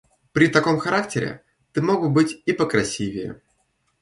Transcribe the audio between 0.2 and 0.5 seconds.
При